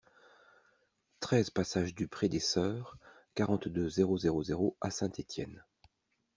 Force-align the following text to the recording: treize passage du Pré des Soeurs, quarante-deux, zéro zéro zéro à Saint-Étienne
treize 1.19 1.51
passage 1.51 1.93
du 1.93 2.07
Pré 2.07 2.27
des 2.27 2.39
Soeurs, 2.39 2.97
quarante-deux, 3.35 3.87
zéro 3.87 4.17
zéro 4.17 4.41
zéro 4.41 4.75
à 4.81 4.89
Saint-Étienne 4.89 5.63